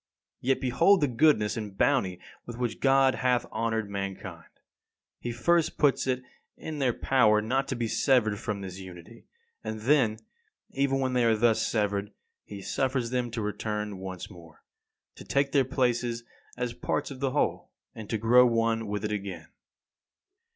[0.39, 4.49] Yet behold the goodness and bounty with which God hath honoured mankind.
[5.19, 6.23] He first puts it
[6.57, 9.27] in their power not to be severed from this unity;
[9.63, 10.17] and then,
[10.71, 12.11] even when they are thus severed,
[12.43, 14.63] he suffers them to return once more,
[15.17, 16.23] to take their places
[16.57, 19.49] as parts of the whole, and to grow one with it again.